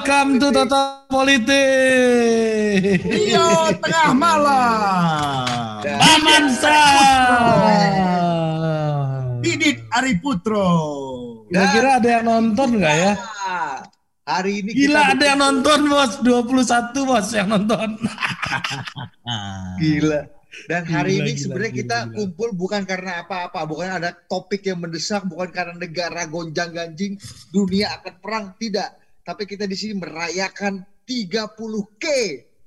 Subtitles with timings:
[0.00, 1.60] welcome to Total Politik.
[3.04, 5.84] Rio tengah malam.
[5.84, 6.44] Paman
[9.44, 10.72] Didit Ari Putro.
[11.52, 13.12] Kira-kira ada yang nonton nggak ya?
[14.24, 18.00] Hari ini Gila kita ada yang nonton bos, 21 bos yang nonton.
[19.84, 20.20] Gila.
[20.64, 22.14] Dan hari Gila, ini sebenarnya kita gila.
[22.16, 27.20] kumpul bukan karena apa-apa, bukan ada topik yang mendesak, bukan karena negara gonjang-ganjing,
[27.52, 28.99] dunia akan perang, tidak.
[29.30, 32.04] Tapi kita di sini merayakan 30K.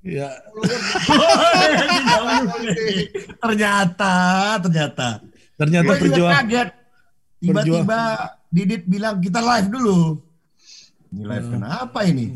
[0.03, 0.31] Ya,
[3.43, 4.13] ternyata,
[4.63, 5.07] ternyata.
[5.59, 6.69] ternyata Gue perjuangan kaget.
[7.39, 7.99] Tiba-tiba
[8.47, 9.99] Didit bilang kita live dulu.
[11.11, 11.53] Ini live Hmm.
[11.59, 12.27] kenapa ini?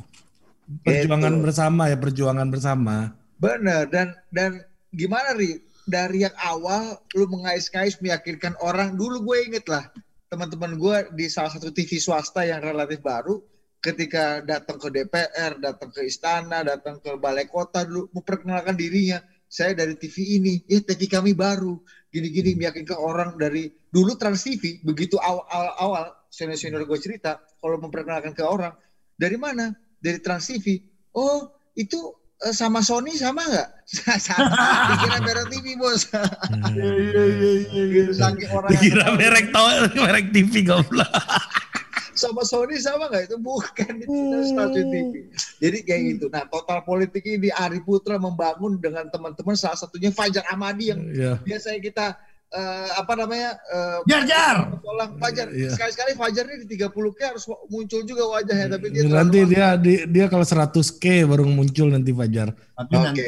[0.84, 1.44] perjuangan Gitu.
[1.48, 2.96] bersama ya, perjuangan bersama.
[3.40, 4.52] Bener dan dan
[4.92, 9.88] gimana ri dari yang awal lu mengais-ngais meyakinkan orang dulu gue inget lah
[10.28, 13.40] teman-teman gue di salah satu TV swasta yang relatif baru
[13.88, 19.72] ketika datang ke DPR, datang ke istana, datang ke balai kota dulu memperkenalkan dirinya saya
[19.72, 21.80] dari TV ini, ya TV kami baru,
[22.12, 28.44] gini-gini meyakinkan orang dari dulu Trans TV begitu awal-awal senior-senior gue cerita kalau memperkenalkan ke
[28.44, 28.76] orang
[29.16, 29.72] dari mana?
[30.04, 30.84] Dari Trans TV.
[31.16, 31.48] Oh
[31.80, 32.12] itu
[32.44, 33.88] eh, sama Sony sama nggak?
[34.28, 34.52] sama.
[34.92, 36.04] Dikira merek TV bos.
[38.20, 41.08] Saking orang yang Dikira kenal, merek tau, merek TV goblok.
[42.18, 43.30] Sama Sony sama nggak?
[43.30, 44.18] Itu bukan itu
[44.50, 45.14] stasiun TV.
[45.58, 46.26] Jadi kayak gitu.
[46.28, 51.34] Nah total politik ini Ari Putra membangun dengan teman-teman salah satunya Fajar Amadi yang Iya.
[51.42, 52.06] biasanya kita
[52.48, 54.58] eh, apa namanya eh, Jar Jar.
[54.80, 55.70] tolong Fajar Iya.
[55.72, 60.00] sekali-sekali Fajar ini di 30 k harus muncul juga wajahnya tapi dia nanti dia dia,
[60.08, 62.56] dia kalau 100k baru muncul nanti Fajar.
[62.74, 63.04] Tapi Oke.
[63.04, 63.24] nanti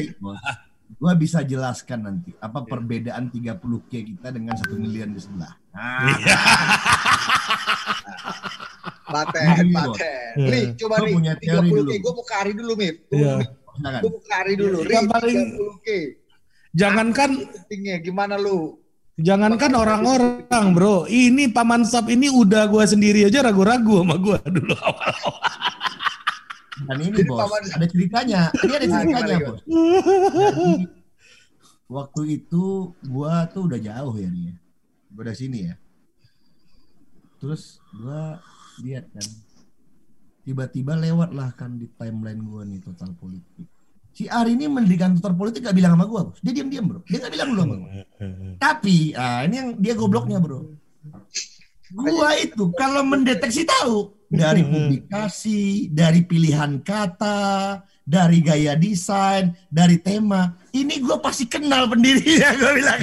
[0.99, 5.53] gua bisa jelaskan nanti apa perbedaan 30K kita dengan satu miliar di sebelah.
[5.69, 6.11] Nah,
[9.25, 10.47] paten paten Iya.
[10.47, 11.89] Nih coba nih punya teori 30 dulu.
[11.89, 13.33] k gue mau ke Ari dulu Iya.
[13.75, 13.99] silakan.
[13.99, 15.87] gue mau ke Ari dulu Ri Yang paling 30 k
[16.71, 18.77] jangankan pentingnya gimana lu
[19.19, 21.03] jangankan orang-orang, Bro.
[21.05, 25.11] Ini Paman Sap ini udah gua sendiri aja ragu-ragu sama gua dulu awal.
[26.79, 28.41] Dan ini Jadi bos, paman- ada ceritanya.
[28.55, 29.59] Ini ada Nah, ceritanya bos.
[29.59, 30.71] Jadi
[31.89, 32.63] waktu itu
[33.03, 34.55] gua tuh udah jauh ya nih ya.
[35.09, 35.75] Gua udah sini ya.
[37.37, 38.39] Terus gua
[38.83, 39.27] lihat kan.
[40.43, 43.67] Tiba-tiba lewat lah kan di timeline gua nih total politik.
[44.09, 46.41] Si Ari ini mendirikan total politik gak bilang sama gua bos.
[46.41, 46.99] Dia diam-diam bro.
[47.05, 47.91] Dia gak bilang dulu sama gua.
[48.57, 50.73] Tapi ah, ini yang dia gobloknya bro.
[51.93, 60.57] Gua itu kalau mendeteksi tahu dari publikasi, dari pilihan kata, dari gaya desain, dari tema.
[60.73, 62.99] Ini gua pasti kenal pendirinya gua bilang.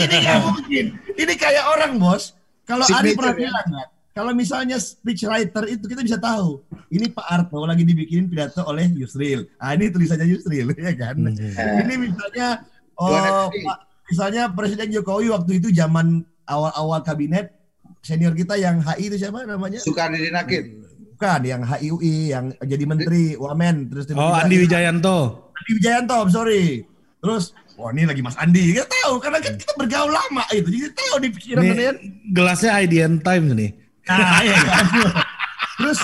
[0.00, 0.84] ini gak mungkin.
[1.12, 2.32] Ini kayak orang bos.
[2.64, 3.40] Kalau Ari pernah ya?
[3.44, 3.68] bilang?
[4.14, 6.62] Kalau misalnya speech writer itu kita bisa tahu.
[6.86, 9.50] Ini Pak Arto lagi dibikinin pidato oleh Yusril.
[9.58, 11.18] Ah ini tulisannya Yusril ya kan.
[11.18, 12.62] Ini misalnya
[12.94, 13.50] oh.
[13.50, 17.58] Pak, misalnya Presiden Jokowi waktu itu zaman awal-awal kabinet
[18.06, 19.82] senior kita yang HI itu siapa namanya?
[19.82, 25.18] Dinakit Bukan, yang HIUI yang jadi menteri Wamen terus Oh, tiba-tiba- Andi Wijayanto.
[25.50, 26.86] Andi Wijayanto, I'm sorry.
[27.18, 30.94] Terus Wah ini lagi Mas Andi, kita tahu karena kan kita bergaul lama itu, jadi
[30.94, 31.96] tahu di pikiran Ini kalian.
[32.30, 33.70] gelasnya IDN Times nih.
[34.08, 34.84] Nah, iya kan?
[35.80, 36.00] Terus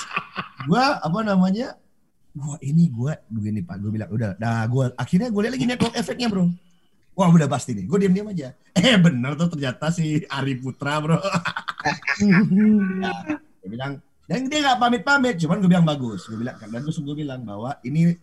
[0.66, 1.76] gua apa namanya?
[2.34, 4.30] Wah ini gua begini Pak, gua bilang udah.
[4.38, 6.46] Nah gua akhirnya gua lihat lagi network efeknya bro.
[7.18, 8.54] Wah udah pasti nih, gua diam-diam aja.
[8.80, 11.18] Eh bener tuh ternyata si Ari Putra bro.
[11.18, 13.16] Nah,
[13.60, 14.00] dia bilang
[14.30, 16.30] dan dia nggak pamit-pamit, cuman gue bilang bagus.
[16.30, 18.14] Gue bilang dan terus gue bilang bahwa ini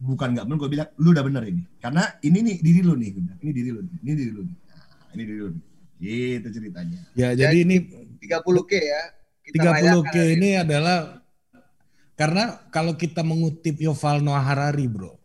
[0.00, 1.62] bukan nggak benar, gue bilang lu udah bener ini.
[1.76, 3.38] Karena ini nih diri lu nih, bilang.
[3.44, 4.56] ini diri lu nih, ini diri lu nih.
[4.56, 5.64] Nah, ini diri lu nih.
[6.00, 6.98] Gitu ceritanya.
[7.12, 7.76] Ya, jadi ini
[8.22, 9.02] 30k ya
[9.42, 10.98] kita 30K rayakan hari ini adalah
[12.14, 15.18] karena kalau kita mengutip Yuval Noah Harari, Bro.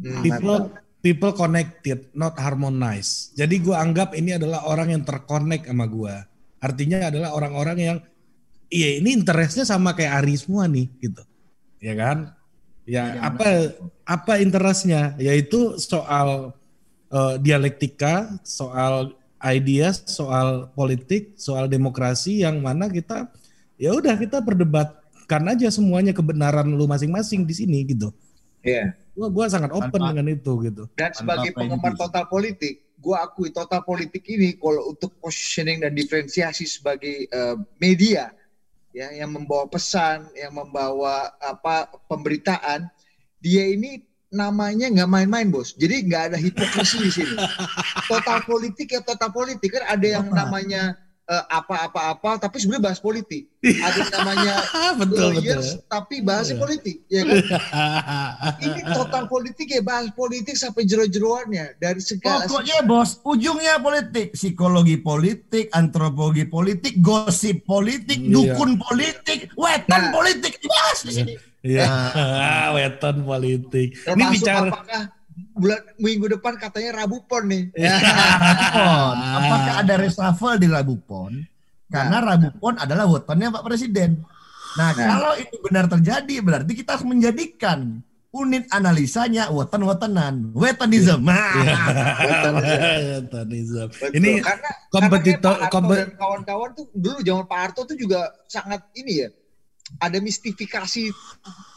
[0.00, 0.82] Hmm, People mantap.
[1.04, 3.36] people connected, not harmonized.
[3.38, 6.26] Jadi gua anggap ini adalah orang yang terkonek sama gua.
[6.58, 7.98] Artinya adalah orang-orang yang
[8.72, 11.22] iya ini interestnya sama kayak Ari semua nih gitu.
[11.78, 12.34] Ya kan?
[12.88, 13.48] Ya Yang apa
[14.02, 15.14] apa interestnya?
[15.22, 16.56] Yaitu soal
[17.14, 23.28] eh, dialektika, soal ideas, soal politik, soal demokrasi yang mana kita
[23.76, 28.10] ya udah kita berdebatkan aja semuanya kebenaran lu masing-masing di sini gitu.
[28.64, 28.96] Iya.
[29.12, 30.88] Gua gua sangat open dengan itu gitu.
[30.96, 36.64] Dan sebagai penggemar total politik, gue akui total politik ini kalau untuk positioning dan diferensiasi
[36.64, 38.32] sebagai eh, media
[38.96, 42.88] ya yang membawa pesan, yang membawa apa pemberitaan,
[43.42, 44.00] dia ini
[44.34, 45.72] namanya nggak main-main bos.
[45.78, 47.34] Jadi nggak ada hipokrisi di sini.
[48.10, 50.44] Total politik ya total politik kan ada yang Apa?
[50.44, 53.48] namanya eh, apa-apa-apa tapi sebenarnya bahas politik.
[53.64, 54.54] Ada yang namanya
[55.00, 55.88] betul lawyers betul.
[55.88, 57.36] tapi bahasnya politik, ya kan?
[58.64, 65.00] Ini total politik ya, bahas politik sampai jero-jeroannya dari segala Pokoknya bos, ujungnya politik, psikologi
[65.00, 68.28] politik, antropologi politik, gosip politik, Iya.
[68.34, 70.12] dukun politik, weton Nah.
[70.12, 71.32] politik dibahas di sini.
[71.32, 72.68] Iya, Nah.
[72.76, 73.96] weton politik.
[73.96, 75.02] Ini termasuk bicara apakah
[75.56, 77.72] bulan minggu depan katanya Rabu Pon nih.
[77.74, 77.96] Ya.
[78.76, 79.16] Pon.
[79.16, 81.32] Apakah ada reshuffle di Rabu Pon?
[81.88, 84.20] Karena Rabu Pon adalah wetonnya Pak Presiden.
[84.74, 88.02] Nah, kalau itu benar terjadi, berarti kita harus menjadikan
[88.34, 91.22] unit analisanya weton-wetonan, wetonism.
[91.22, 91.54] Nah,
[93.22, 93.86] Wetonism.
[93.94, 94.10] Betul.
[94.18, 99.28] Ini karena kompetitor- karena kawan-kawan tuh dulu zaman Pak Harto tuh juga sangat ini ya.
[100.00, 101.12] Ada mistifikasi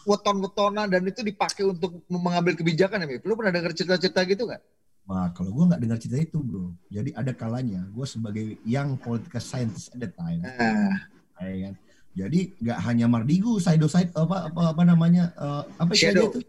[0.07, 3.24] weton-wetonan dan itu dipakai untuk mengambil kebijakan ya, Mip?
[3.27, 4.63] Lu pernah dengar cerita-cerita gitu nggak?
[5.07, 6.75] Wah, kalau gue nggak dengar cerita itu, bro.
[6.92, 11.75] Jadi ada kalanya gue sebagai young political scientist at the time, ya kan.
[12.18, 16.33] Jadi nggak hanya Mardigu, Saido Said apa apa apa namanya eh, apa Shadow.
[16.33, 16.39] itu?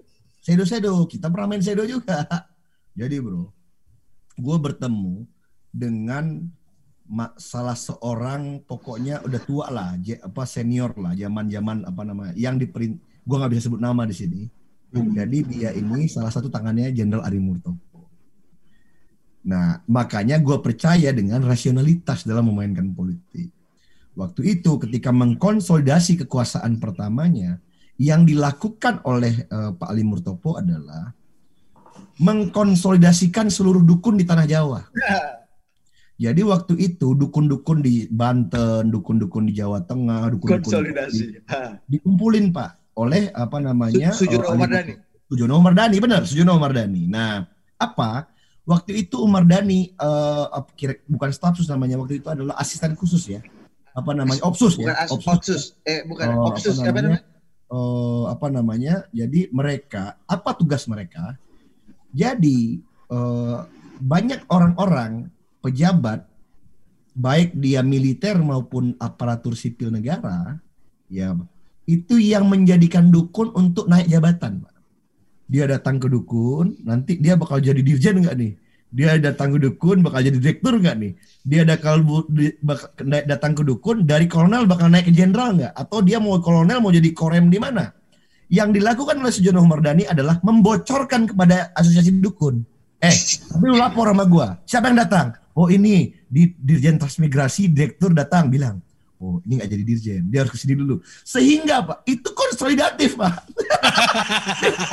[0.40, 0.96] Shadow Shadow.
[1.04, 2.24] Kita pernah main Shadow juga.
[2.98, 3.52] Jadi bro,
[4.40, 5.28] gue bertemu
[5.70, 6.50] dengan
[7.40, 13.00] salah seorang pokoknya udah tua lah, apa senior lah, zaman zaman apa namanya, yang diperin,
[13.00, 14.42] gue nggak bisa sebut nama di sini.
[14.92, 18.08] Jadi dia ini salah satu tangannya Jenderal Ari Murtoko.
[19.48, 23.52] Nah, makanya gue percaya dengan rasionalitas dalam memainkan politik.
[24.16, 27.60] Waktu itu ketika mengkonsolidasi kekuasaan pertamanya,
[27.98, 31.12] yang dilakukan oleh eh, Pak Ali Murtopo adalah
[32.18, 34.80] mengkonsolidasikan seluruh dukun di tanah Jawa.
[36.18, 41.24] Jadi waktu itu dukun-dukun di Banten, dukun-dukun di Jawa Tengah, dukun-dukun di- konsolidasi.
[41.46, 41.78] Ha.
[41.86, 44.94] dikumpulin Pak oleh apa namanya Su- Sujono eh, Ali Mardani.
[45.24, 47.06] Sujono Mardani benar Sujono Mardani.
[47.06, 47.46] Nah
[47.78, 48.26] apa
[48.66, 53.24] waktu itu Umar Dhani eh, apa kira bukan stafsus namanya waktu itu adalah asisten khusus
[53.24, 53.38] ya
[53.94, 55.78] apa namanya opsus Bukan ya Otsus.
[55.82, 56.76] Eh, bukan Oh, Opsus.
[56.76, 57.22] apa Apa namanya?
[57.22, 57.22] namanya?
[57.70, 61.38] eh, apa namanya jadi mereka apa tugas mereka
[62.10, 62.58] jadi
[63.08, 63.58] eh,
[63.98, 65.30] banyak orang-orang
[65.64, 66.26] pejabat
[67.18, 70.58] baik dia militer maupun aparatur sipil negara
[71.10, 71.34] ya
[71.88, 74.62] itu yang menjadikan dukun untuk naik jabatan
[75.48, 78.52] dia datang ke dukun nanti dia bakal jadi dirjen nggak nih?
[78.88, 81.12] Dia datang ke dukun bakal jadi direktur nggak nih?
[81.48, 82.04] Dia bakal
[83.08, 85.72] naik- datang ke dukun dari kolonel bakal naik ke jenderal nggak?
[85.72, 87.96] Atau dia mau kolonel mau jadi korem di mana?
[88.52, 92.60] Yang dilakukan oleh Sujono Mardani adalah membocorkan kepada asosiasi dukun.
[93.00, 93.16] Eh
[93.48, 94.60] tapi lu lapor sama gua.
[94.68, 98.78] Siapa yang datang oh ini di dirjen transmigrasi direktur datang bilang
[99.18, 103.34] oh ini nggak jadi dirjen dia harus ke sini dulu sehingga pak itu konsolidatif pak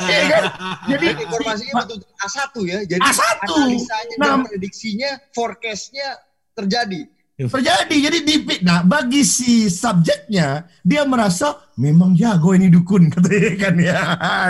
[0.06, 0.44] Iya kan?
[0.90, 2.78] jadi Dan informasinya betul A1 ya.
[2.86, 3.40] Jadi A1.
[3.46, 4.46] analisanya dan Nah.
[4.48, 6.08] prediksinya, forecastnya
[6.56, 7.00] terjadi.
[7.36, 8.34] terjadi jadi di
[8.64, 14.00] nah bagi si subjeknya dia merasa memang jago ini dukun katanya kan ya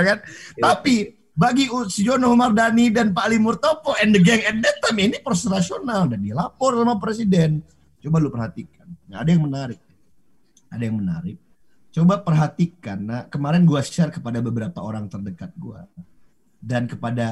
[0.07, 0.19] kan
[0.55, 5.21] tapi bagi Sujono Mardani dan Pak Ali Murtopo and the gang at that time ini
[5.21, 7.61] proses rasional dan dia lapor sama presiden
[8.01, 9.77] coba lu perhatikan nah, ada yang menarik
[10.73, 11.37] ada yang menarik
[11.93, 15.85] coba perhatikan nah kemarin gua share kepada beberapa orang terdekat gua
[16.57, 17.29] dan kepada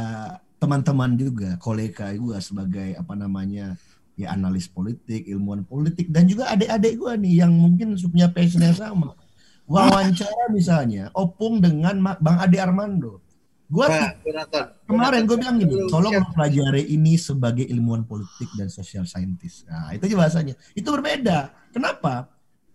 [0.61, 3.73] teman-teman juga kolega gua sebagai apa namanya
[4.15, 8.77] ya analis politik, ilmuwan politik dan juga adik-adik gua nih yang mungkin punya passion yang
[8.77, 9.19] sama.
[9.65, 13.24] Wawancara misalnya Opung dengan Bang Ade Armando.
[13.65, 14.65] Gua tuh Nah, Jonathan.
[14.85, 19.65] kemarin gue bilang gini, tolong pelajari ini sebagai ilmuwan politik dan social scientist.
[19.65, 20.55] Nah, itu aja bahasanya.
[20.77, 21.51] Itu berbeda.
[21.73, 22.29] Kenapa?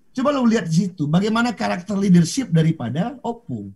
[0.10, 3.70] Coba lu lihat di situ, bagaimana karakter leadership daripada Opung.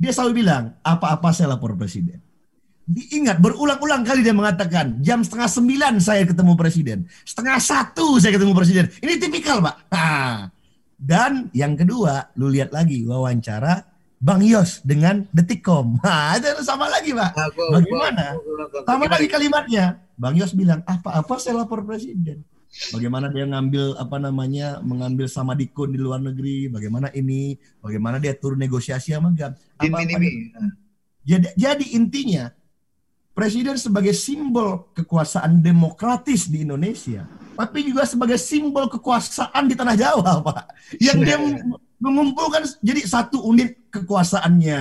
[0.00, 2.22] Dia selalu bilang, apa-apa saya lapor presiden.
[2.86, 6.98] Diingat, berulang-ulang kali dia mengatakan, jam setengah sembilan saya ketemu presiden.
[7.26, 8.88] Setengah satu saya ketemu presiden.
[9.02, 9.76] Ini tipikal, Pak.
[9.92, 10.48] Nah,
[10.96, 13.89] dan yang kedua, lu lihat lagi wawancara
[14.20, 15.96] Bang Yos dengan Detikcom.
[16.04, 17.30] Nah, itu sama lagi, Pak.
[17.32, 18.24] Nah, gua- Bagaimana?
[18.30, 18.80] gua- gua nonton.
[18.84, 19.84] Sama lagi kalimatnya.
[20.14, 22.44] Bang Yos bilang, apa-apa saya lapor presiden.
[22.92, 28.30] Bagaimana dia ngambil apa namanya mengambil sama dikun di luar negeri, bagaimana ini, bagaimana dia
[28.32, 29.56] turun negosiasi sama GAM.
[29.74, 30.70] Nah,
[31.20, 32.54] jadi, jadi intinya
[33.32, 40.38] presiden sebagai simbol kekuasaan demokratis di Indonesia, tapi juga sebagai simbol kekuasaan di tanah Jawa,
[40.38, 40.64] Pak.
[40.96, 41.64] Yang dia meng-
[41.98, 44.78] mengumpulkan jadi satu unit kekuasaannya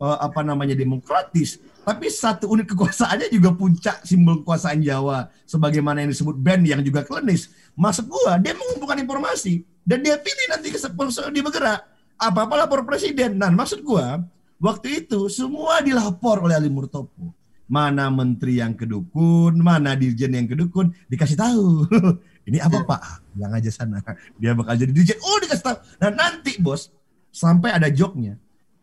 [0.00, 6.12] eh, apa namanya demokratis, tapi satu unit kekuasaannya juga puncak simbol kekuasaan Jawa sebagaimana yang
[6.12, 7.48] disebut band yang juga klenis.
[7.74, 11.80] Maksud gua dia mengumpulkan informasi dan dia pilih nanti ke dia bergerak
[12.20, 13.40] apa-apa lapor presiden.
[13.40, 14.20] Nah, maksud gua
[14.60, 17.32] waktu itu semua dilapor oleh Ali Murtopo.
[17.70, 21.86] mana menteri yang kedukun, mana dirjen yang kedukun, dikasih tahu.
[22.50, 23.30] Ini apa Pak?
[23.30, 24.02] Bilang aja sana.
[24.42, 25.22] Dia bakal jadi dirjen.
[25.22, 25.76] Oh dikasih tahu.
[26.02, 26.90] Nah nanti bos,
[27.30, 28.34] sampai ada joknya.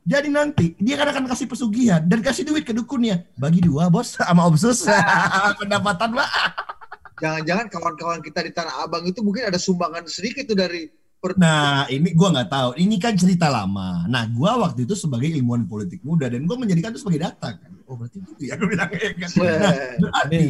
[0.07, 3.27] Jadi nanti dia kan akan kasih pesugihan dan kasih duit ke dukunnya.
[3.35, 4.87] Bagi dua bos sama obsus.
[5.61, 6.29] Pendapatan Pak.
[7.17, 10.87] Jangan-jangan kawan-kawan kita di Tanah Abang itu mungkin ada sumbangan sedikit tuh dari
[11.19, 12.69] per- Nah, ini gua nggak tahu.
[12.79, 14.07] Ini kan cerita lama.
[14.07, 17.71] Nah, gua waktu itu sebagai ilmuwan politik muda dan gua menjadikan itu sebagai data kan.
[17.89, 19.29] Oh, berarti gitu ya gua bilang ya kan.
[19.33, 19.75] Nah,
[20.07, 20.41] berarti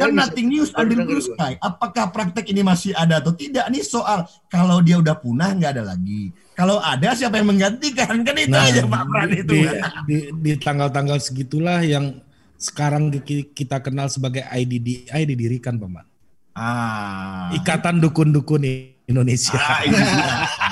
[0.00, 1.60] kan Kan nothing news denger blue sky.
[1.60, 3.68] Apakah praktek ini masih ada atau tidak?
[3.68, 6.32] Ini soal kalau dia udah punah nggak ada lagi.
[6.56, 8.24] Kalau ada siapa yang menggantikan?
[8.24, 9.52] Kan itu Nah, aja Pak Pran itu.
[9.52, 10.02] di, kan.
[10.08, 12.16] di, di tanggal-tanggal segitulah yang
[12.56, 16.04] sekarang ki- kita kenal sebagai IDDI didirikan, Paman.
[16.52, 17.48] Ah.
[17.56, 18.64] Ikatan Dukun-Dukun
[19.08, 19.56] Indonesia.
[19.56, 19.80] Ah,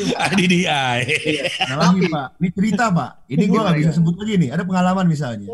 [0.00, 0.28] Nah.
[0.32, 0.98] IDDI.
[1.68, 3.10] Nah, lagi Tapi- Pak, ini cerita Pak.
[3.28, 4.48] Ini gua nggak bisa sebut lagi nih.
[4.54, 5.48] Ada pengalaman misalnya.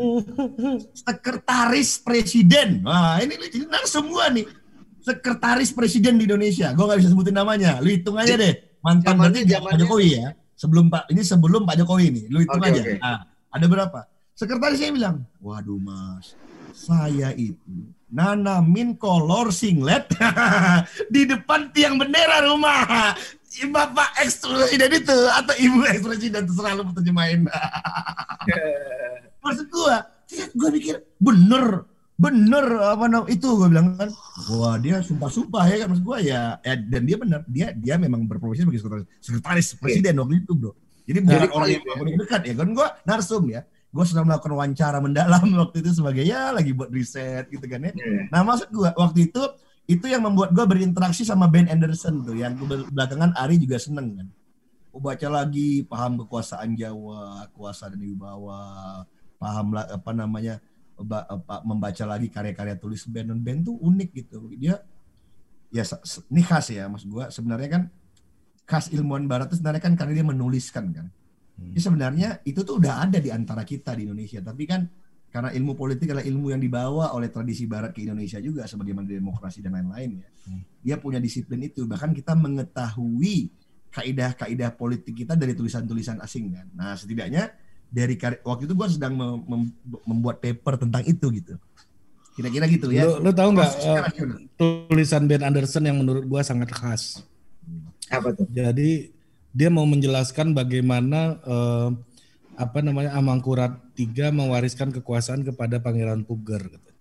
[0.93, 2.81] Sekretaris Presiden.
[2.83, 4.45] Wah, ini ini nah, semua nih.
[5.03, 6.71] Sekretaris Presiden di Indonesia.
[6.75, 7.79] Gua nggak bisa sebutin namanya.
[7.79, 8.53] Lu hitung aja deh.
[8.83, 10.31] Mantan berarti Pak Jokowi ya.
[10.57, 12.23] Sebelum Pak, ini sebelum Pak Jokowi nih.
[12.33, 12.81] Lu hitung Oke, aja.
[12.81, 12.93] oke.
[12.97, 13.19] Nah,
[13.53, 13.99] ada berapa?
[14.37, 16.37] Sekretarisnya bilang, waduh mas,
[16.69, 20.05] saya itu nanamin kolor singlet
[21.13, 23.17] di depan tiang bendera rumah.
[23.65, 27.49] Bapak ex presiden itu atau ibu ex presiden terserah lu terjemahin.
[29.41, 30.05] Maksud gua,
[30.53, 31.87] gua mikir bener
[32.17, 34.09] bener apa nam itu gua bilang kan
[34.49, 38.25] wah dia sumpah-sumpah ya kan maksud gua ya, ya dan dia bener dia dia memang
[38.25, 40.73] berprofesi sebagai sekretaris, sekretaris presiden waktu itu bro
[41.05, 41.93] jadi bukan Jadi orang yang valid ya.
[42.01, 43.61] paling dekat ya kan gua narsum ya
[43.93, 47.93] gua sedang melakukan wawancara mendalam waktu itu sebagai ya lagi buat riset gitu kan ya
[47.93, 48.33] Iya.
[48.33, 49.41] Nah maksud gua waktu itu
[49.87, 52.59] itu yang membuat gua berinteraksi sama Ben Anderson tuh yang
[52.91, 54.27] belakangan Ari juga seneng kan.
[54.91, 59.07] Gua baca lagi paham kekuasaan Jawa, kuasa dan wibawa,
[59.39, 60.59] paham apa namanya
[61.63, 64.51] membaca lagi karya-karya tulis Ben dan Ben tuh unik gitu.
[64.59, 64.83] Dia
[65.71, 65.83] ya
[66.31, 67.83] ini khas ya mas gua sebenarnya kan
[68.67, 71.07] khas ilmuwan barat itu sebenarnya kan karena dia menuliskan kan.
[71.57, 74.85] Jadi sebenarnya itu tuh udah ada di antara kita di Indonesia, tapi kan
[75.27, 79.59] karena ilmu politik adalah ilmu yang dibawa oleh tradisi barat ke Indonesia juga sebagaimana demokrasi
[79.59, 80.29] dan lain-lain ya.
[80.81, 83.51] Dia punya disiplin itu, bahkan kita mengetahui
[83.91, 86.67] kaidah-kaidah politik kita dari tulisan-tulisan asing kan.
[86.71, 87.51] Nah, setidaknya
[87.87, 89.75] dari waktu itu gua sedang mem- mem-
[90.07, 91.55] membuat paper tentang itu gitu.
[92.39, 93.03] Kira-kira gitu ya.
[93.03, 94.37] Lu, lu tahu nggak rasional.
[94.87, 97.25] tulisan Ben Anderson yang menurut gua sangat khas.
[98.07, 98.47] Apa tuh?
[98.53, 99.11] Jadi
[99.51, 101.89] dia mau menjelaskan bagaimana eh,
[102.57, 106.59] apa namanya Amangkurat III mewariskan kekuasaan kepada Pangeran Puger.
[106.73, 106.91] gitu.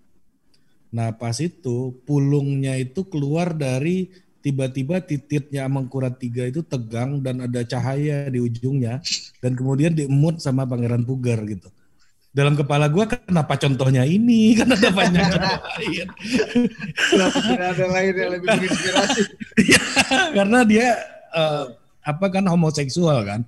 [0.93, 4.13] Nah pas itu pulungnya itu keluar dari
[4.45, 9.01] tiba-tiba titiknya Amangkurat III itu tegang dan ada cahaya di ujungnya
[9.41, 11.73] dan kemudian diemut sama Pangeran Puger gitu.
[12.37, 14.53] Dalam kepala gua kenapa contohnya ini?
[14.61, 16.07] Kan ada banyak contoh lain.
[16.93, 19.23] Kenapa tidak ada lain yang lebih menginspirasi?
[19.57, 19.81] Iya,
[20.37, 20.89] karena dia
[21.33, 21.65] eh,
[22.05, 23.41] apa kan homoseksual kan.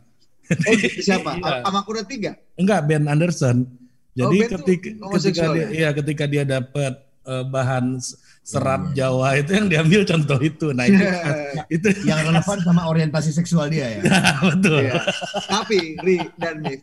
[0.48, 0.74] Oh,
[1.06, 1.30] siapa?
[1.36, 1.60] Iya.
[1.62, 2.36] Amakura tiga.
[2.54, 3.68] Enggak Ben Anderson.
[4.12, 5.68] Jadi Oh, Ben tuh ketika ketika dia ya?
[5.70, 8.00] iya ketika dia dapat eh, bahan
[8.42, 10.72] serat Jawa itu yang diambil contoh itu.
[10.72, 11.04] Nah itu
[11.76, 14.02] itu yang relevan sama orientasi seksual dia ya.
[14.50, 14.82] betul.
[14.82, 15.04] Iya.
[15.44, 16.80] Tapi Ri dan Mif,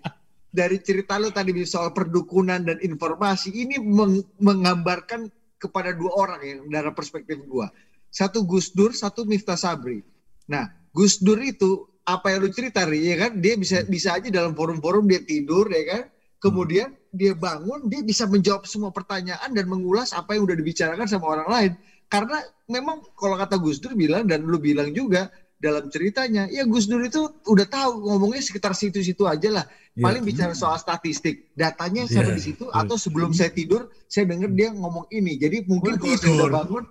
[0.47, 6.59] dari cerita lu tadi soal perdukunan dan informasi ini meng- menggambarkan kepada dua orang yang
[6.69, 7.67] dari perspektif gua.
[8.07, 9.99] Satu Gus Dur, satu Miftah Sabri.
[10.47, 13.41] Nah, Gus Dur itu apa yang lu cerita Ri, ya kan?
[13.41, 16.03] Dia bisa bisa aja dalam forum-forum dia tidur ya kan?
[16.37, 21.25] Kemudian dia bangun, dia bisa menjawab semua pertanyaan dan mengulas apa yang udah dibicarakan sama
[21.33, 21.71] orang lain.
[22.05, 22.37] Karena
[22.69, 27.01] memang kalau kata Gus Dur bilang dan lu bilang juga dalam ceritanya, ya Gus Dur
[27.01, 29.65] itu udah tahu ngomongnya sekitar situ-situ aja lah.
[29.97, 30.05] Iya.
[30.05, 32.77] Paling bicara soal statistik, datanya sampai Iya, di situ betul.
[32.77, 35.41] atau sebelum saya tidur saya denger dia ngomong ini.
[35.41, 36.37] Jadi mungkin Oh, kalau saya tidur.
[36.37, 36.83] udah bangun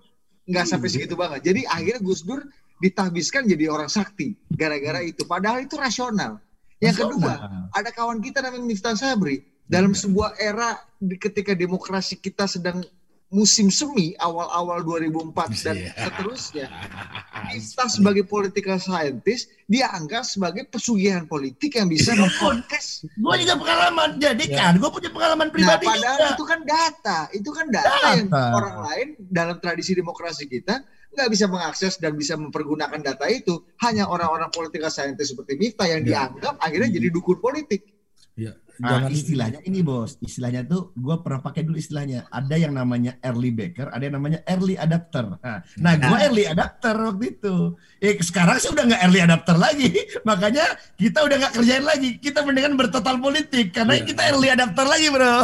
[0.51, 1.41] nggak sampai segitu banget.
[1.47, 2.43] Jadi akhirnya Gus Dur
[2.79, 5.23] ditahbiskan jadi orang sakti gara-gara itu.
[5.25, 6.41] Padahal itu rasional.
[6.79, 7.33] Yang kedua,
[7.71, 10.01] ada kawan kita namanya Miftah Sabri dalam Iya.
[10.03, 10.77] sebuah era
[11.19, 12.85] ketika demokrasi kita sedang
[13.31, 15.91] musim semi awal-awal 2004 dan Iya.
[15.99, 16.67] seterusnya
[17.49, 22.21] Miftah sebagai political scientist dianggap sebagai pesugihan politik yang bisa Iya.
[22.21, 26.31] mengkontes Gue juga pengalaman, jadi kan gue punya pengalaman Nah, pribadi padahal juga.
[26.31, 28.43] itu kan data, itu kan data, yang Data.
[28.53, 33.63] orang lain dalam tradisi demokrasi kita nggak bisa mengakses dan bisa mempergunakan data itu.
[33.81, 36.27] Hanya orang-orang political scientist seperti Miftah yang Ya.
[36.29, 37.87] dianggap akhirnya jadi dukun politik.
[38.35, 42.27] Ya, Nah, jangan istilahnya ini bos, istilahnya tuh gue pernah pakai dulu istilahnya.
[42.27, 45.39] Ada yang namanya early backer, ada yang namanya early adapter.
[45.39, 47.79] Nah, nah gue early adapter waktu itu.
[48.03, 49.95] Eh sekarang sih udah nggak early adapter lagi,
[50.29, 50.67] makanya
[50.99, 52.19] kita udah nggak kerjain lagi.
[52.19, 54.11] Kita mendingan bertotal politik karena Iya.
[54.11, 55.35] kita early adapter lagi bro.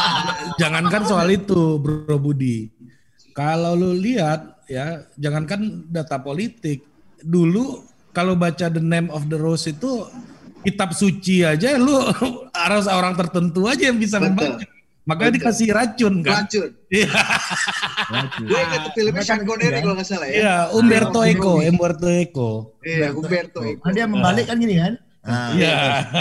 [0.60, 2.68] jangankan soal itu, Bro Budi.
[3.32, 6.84] Kalau lu lihat ya, jangankan data politik.
[7.18, 10.06] Dulu kalau baca The Name of the Rose itu
[10.60, 11.92] kitab suci aja lu
[12.64, 14.28] harus orang tertentu aja yang bisa Betul.
[14.32, 14.64] membaca.
[15.04, 15.40] Makanya Betul.
[15.44, 16.48] dikasih racun kan.
[16.48, 16.68] Racun.
[16.88, 17.12] Iya,
[18.40, 20.34] Gue inget tuh filmnya Sean Connery kan, kalau nggak salah ya.
[20.34, 22.50] iya, Umberto Ah, Eco, Umberto Umberto Eco.
[22.80, 23.82] Iya, Umberto Eco.
[23.84, 24.92] Nah, dia membalik kan gini kan?
[25.24, 25.76] Nah, Iya,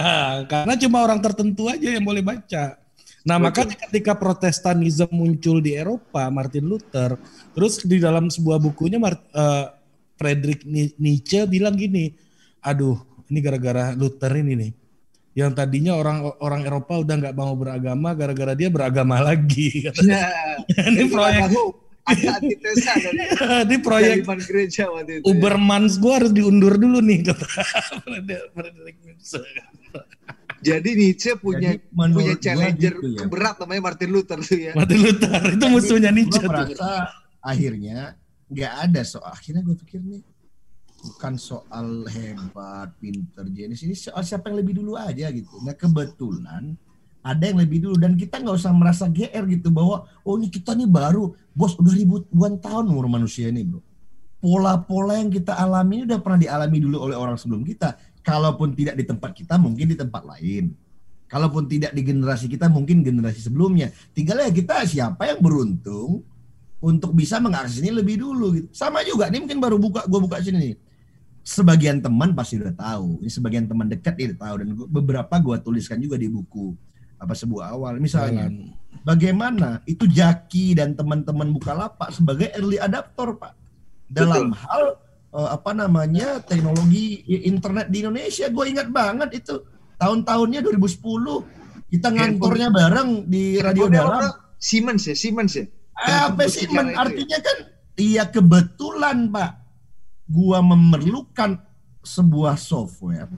[0.52, 2.76] karena cuma orang tertentu aja yang boleh baca.
[3.24, 3.46] Nah, Betul.
[3.48, 7.15] makanya ketika Protestanisme muncul di Eropa, Martin Luther,
[7.56, 9.65] terus di dalam sebuah bukunya Mart- eh,
[10.20, 12.12] Friedrich Ni- Nietzsche bilang gini,
[12.60, 13.00] aduh,
[13.32, 14.72] ini gara-gara Luther ini nih.
[15.34, 19.88] Yang tadinya orang orang Eropa udah nggak mau beragama gara-gara dia beragama lagi.
[20.06, 20.30] Nah,
[20.92, 21.50] ini proyek
[22.03, 23.18] ada antitesa dari
[23.63, 25.24] ini proyek gereja waktu itu.
[25.24, 25.32] ya.
[25.32, 27.48] Ubermans gua harus diundur dulu nih kata
[29.08, 29.39] Nietzsche.
[30.63, 33.20] Jadi Nietzsche punya Jadi punya challenger gitu ya.
[33.27, 34.72] keberat namanya Martin Luther tuh ya.
[34.74, 36.51] Martin Luther itu musuhnya Nietzsche gue tuh.
[36.51, 37.12] merasa
[37.43, 38.15] akhirnya
[38.48, 40.24] nggak ada soal akhirnya gue pikir nih
[41.03, 46.79] bukan soal hebat pinter jenis ini soal siapa yang lebih dulu aja gitu nah kebetulan
[47.24, 50.72] ada yang lebih dulu dan kita nggak usah merasa gr gitu bahwa oh ini kita
[50.75, 53.84] nih baru bos udah ribuan tahun umur manusia ini bro
[54.43, 58.96] pola-pola yang kita alami ini udah pernah dialami dulu oleh orang sebelum kita kalaupun tidak
[58.98, 60.74] di tempat kita mungkin di tempat lain.
[61.27, 63.89] Kalaupun tidak di generasi kita mungkin generasi sebelumnya.
[64.13, 66.24] Tinggal ya kita siapa yang beruntung
[66.77, 68.68] untuk bisa mengakses ini lebih dulu gitu.
[68.72, 70.75] Sama juga nih mungkin baru buka gua buka sini nih.
[71.44, 73.20] Sebagian teman pasti udah tahu.
[73.20, 74.56] Ini sebagian teman dekat dia udah tahu.
[74.62, 76.72] Dan gua- beberapa gua tuliskan juga di buku
[77.18, 77.98] apa sebuah awal.
[77.98, 78.48] Misalnya
[79.01, 83.53] bagaimana itu Jaki dan teman-teman Bukalapak sebagai early adapter Pak.
[84.12, 85.01] Dalam hal
[85.34, 89.60] eh, apa namanya teknologi internet di Indonesia gue ingat banget itu
[89.98, 94.56] tahun-tahunnya 2010 kita ngantornya bareng di radio dalam apa?
[94.58, 95.66] Siemens ya, Siemens ya.
[95.94, 97.02] apa secara men itu ya.
[97.06, 97.58] artinya kan
[98.02, 99.52] iya kebetulan Pak
[100.25, 101.62] gua memerlukan
[102.01, 103.29] sebuah software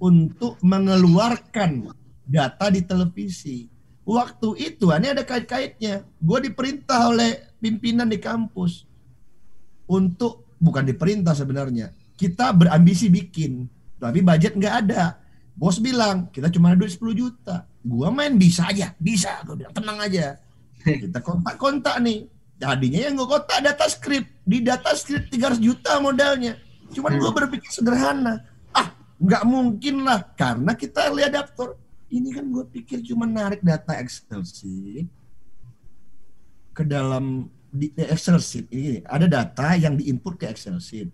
[0.00, 1.92] untuk mengeluarkan
[2.24, 3.68] data di televisi.
[4.06, 6.02] Waktu itu ini ada kait-kaitnya.
[6.18, 8.88] Gue diperintah oleh pimpinan di kampus
[9.86, 11.90] untuk bukan diperintah sebenarnya.
[12.14, 13.64] Kita berambisi bikin,
[13.96, 15.16] tapi budget nggak ada.
[15.56, 17.64] Bos bilang kita cuma ada duit 10 juta.
[17.80, 19.40] Gua main bisa aja, bisa.
[19.48, 20.36] Gue bilang tenang aja.
[20.84, 22.28] Kita kontak-kontak nih.
[22.60, 24.28] Tadinya yang gue kontak data script.
[24.44, 26.60] Di data script 300 juta modalnya.
[26.92, 28.44] Cuman gue berpikir sederhana.
[28.76, 30.28] Ah, nggak mungkin lah.
[30.36, 31.76] Karena kita early adapter.
[32.12, 35.08] Ini kan gue pikir cuma narik data Excel sheet
[36.74, 41.08] ke dalam di Excel sheet ini ada data yang diinput ke Excel sheet.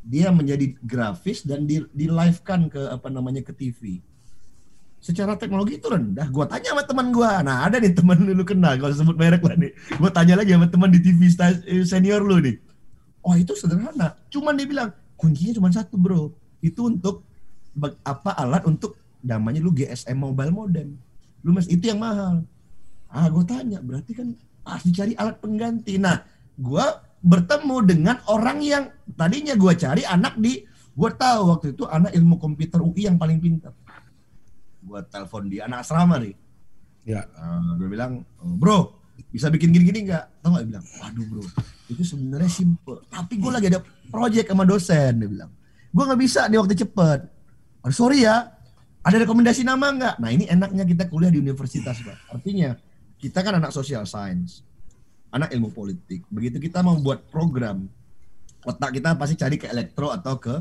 [0.00, 4.00] Dia menjadi grafis dan di, di live kan ke apa namanya ke TV.
[5.00, 6.28] Secara teknologi itu rendah.
[6.32, 7.44] Gua tanya sama teman gua.
[7.44, 9.72] Nah, ada nih teman lu kenal kalau sebut merek lah nih.
[10.00, 12.56] Gua tanya lagi sama teman di TV eh, senior lu nih.
[13.20, 14.16] Oh, itu sederhana.
[14.32, 14.88] Cuman dia bilang,
[15.20, 16.32] kuncinya cuma satu, Bro.
[16.64, 17.28] Itu untuk
[18.04, 20.96] apa alat untuk namanya lu GSM mobile modem.
[21.44, 22.44] Lu mas itu yang mahal.
[23.08, 24.32] Ah, gue tanya, berarti kan
[24.64, 25.96] harus dicari alat pengganti.
[25.96, 26.20] Nah,
[26.56, 26.86] gue
[27.20, 30.64] bertemu dengan orang yang tadinya gue cari anak di,
[30.96, 33.76] gue tahu waktu itu anak ilmu komputer UI yang paling pintar.
[34.80, 36.34] Gue telepon dia anak asrama nih.
[37.04, 37.24] Ya.
[37.80, 40.40] gue bilang, "Oh, bro, bisa bikin gini-gini nggak?
[40.40, 40.64] Tahu nggak?
[40.68, 41.44] Bilang, waduh bro,
[41.92, 43.04] itu sebenarnya simple.
[43.12, 45.50] Tapi gue lagi ada project sama dosen, dia bilang.
[45.90, 47.20] Gue nggak bisa nih waktu cepet.
[47.84, 48.52] Aduh, sorry ya,
[49.00, 50.14] ada rekomendasi nama nggak?
[50.20, 52.36] Nah ini enaknya kita kuliah di universitas, Pak.
[52.36, 52.76] Artinya,
[53.20, 54.64] kita kan anak social science,
[55.28, 56.24] anak ilmu politik.
[56.32, 57.84] Begitu kita mau buat program,
[58.64, 60.54] otak kita pasti cari ke elektro atau ke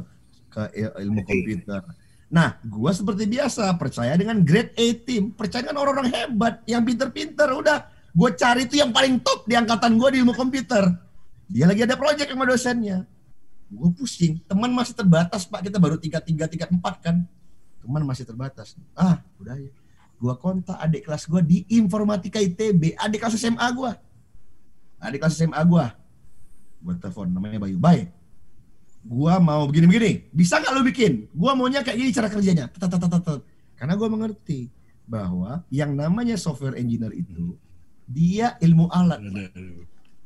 [0.51, 1.81] ke il- ilmu komputer.
[2.29, 7.49] Nah, gua seperti biasa percaya dengan grade A team, percaya dengan orang-orang hebat yang pinter-pinter.
[7.57, 10.83] Udah, gue cari itu yang paling top di angkatan gue di ilmu komputer.
[11.49, 13.09] Dia lagi ada project sama dosennya.
[13.69, 17.25] Gue pusing, teman masih terbatas pak, kita baru tingkat tiga, tingkat empat kan.
[17.81, 18.77] Teman masih terbatas.
[18.93, 19.73] Ah, udah ya.
[20.19, 23.95] Gua kontak adik kelas gua di informatika ITB, adik kelas SMA gua.
[24.99, 25.95] Adik kelas SMA gua.
[26.83, 27.79] Gua telepon namanya Bayu.
[27.79, 28.11] Baik,
[29.07, 30.27] gua mau begini-begini.
[30.35, 31.31] Bisa nggak lu bikin?
[31.31, 32.67] Gua maunya kayak gini cara kerjanya.
[33.79, 34.67] Karena gua mengerti
[35.07, 37.55] bahwa yang namanya software engineer itu
[38.03, 39.23] dia ilmu alat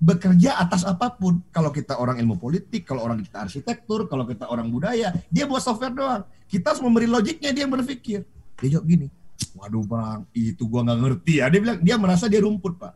[0.03, 1.39] bekerja atas apa pun.
[1.47, 5.63] Kalau kita orang ilmu politik, kalau orang kita arsitektur, kalau kita orang budaya, dia buat
[5.63, 6.27] software doang.
[6.51, 8.27] Kita harus memberi logiknya dia berpikir.
[8.59, 9.07] Dia jawab gini,
[9.53, 11.49] Waduh bang, itu gua nggak ngerti ya.
[11.49, 12.93] Dia bilang dia merasa dia rumput pak.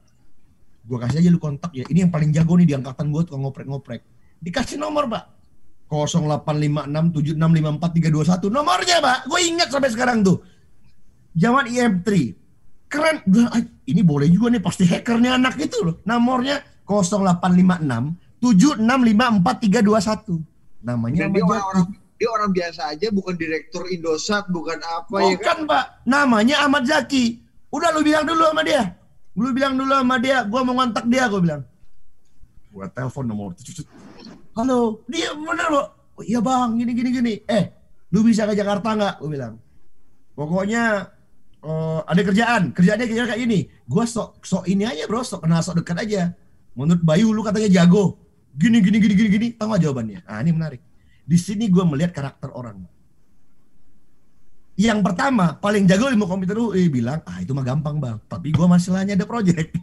[0.88, 1.84] Gua kasih aja lu kontak ya.
[1.86, 4.02] Ini yang paling jago nih di angkatan gua tukang ngoprek-ngoprek.
[4.42, 5.38] Dikasih nomor pak.
[5.88, 9.24] 0856765431 nomornya pak.
[9.32, 10.44] Gue ingat sampai sekarang tuh.
[11.32, 12.36] Zaman IM3.
[12.92, 13.24] Keren.
[13.28, 16.00] Gua, "Ay, ini boleh juga nih pasti hackernya anak itu loh.
[16.04, 20.44] Nomornya 0856 765431.
[20.84, 25.38] Namanya Dan dia orang-orang dia orang biasa aja, bukan direktur Indosat, bukan apa ya kan?
[25.38, 27.46] Bukan pak, namanya Ahmad Zaki.
[27.70, 28.98] Udah lu bilang dulu sama dia.
[29.38, 31.62] Lu bilang dulu sama dia, gua mau ngontak dia, gua bilang.
[32.74, 33.54] Gua telepon nomor.
[34.58, 35.84] Halo, dia bener lo.
[36.18, 37.34] Oh, iya bang, gini gini gini.
[37.46, 37.70] Eh,
[38.10, 39.16] lu bisa ke Jakarta nggak?
[39.22, 39.54] Gua bilang.
[40.34, 41.14] Pokoknya
[41.62, 43.70] eh, ada kerjaan, kerjaannya kira kayak ini.
[43.86, 46.34] Gua sok sok ini aja bro, sok kenal sok dekat aja.
[46.74, 48.18] Menurut Bayu lu katanya jago.
[48.58, 49.48] Gini gini gini gini gini.
[49.54, 50.26] Tahu jawabannya?
[50.26, 50.82] Ah ini menarik.
[51.28, 52.88] Di sini gua melihat karakter orang.
[54.80, 58.18] Yang pertama, paling jago ilmu komputer UI bilang, ah itu mah gampang bang.
[58.32, 59.76] Tapi gua masalahnya ada project.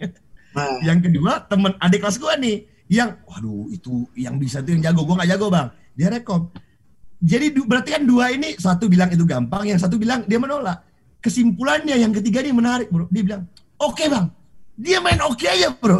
[0.54, 4.88] Nah, yang kedua, temen adik kelas gua nih, yang, waduh itu yang bisa tuh yang
[4.88, 5.04] jago.
[5.04, 5.68] Gua nggak jago bang.
[5.92, 6.48] Dia rekom.
[7.20, 10.85] Jadi berarti kan dua ini, satu bilang itu gampang, yang satu bilang dia menolak.
[11.24, 13.09] Kesimpulannya yang ketiga ini menarik bro.
[13.09, 13.42] Dia bilang,
[13.80, 14.28] oke bang.
[14.76, 15.98] Dia main oke aja bro.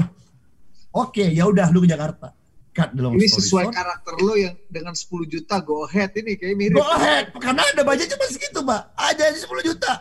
[0.95, 2.31] Oke, ya udah lu ke Jakarta.
[2.75, 3.77] Cut the long ini story sesuai short.
[3.79, 6.83] karakter lo yang dengan 10 juta go ahead ini kayak mirip.
[6.83, 8.83] Go ahead, karena ada budget cuma segitu, Pak.
[8.99, 9.93] Aja aja 10 juta.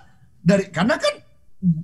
[0.41, 1.13] Dari karena kan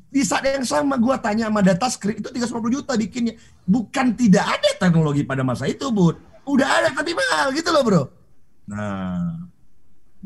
[0.09, 3.37] di saat yang sama gua tanya sama data script itu 350 juta bikinnya.
[3.69, 6.17] Bukan tidak ada teknologi pada masa itu, Bud.
[6.49, 8.03] Udah ada tapi mahal gitu loh, Bro.
[8.65, 9.45] Nah,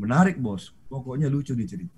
[0.00, 0.72] menarik, Bos.
[0.88, 1.96] Pokoknya lucu nih cerita.